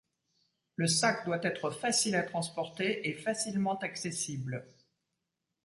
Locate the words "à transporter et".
2.15-3.13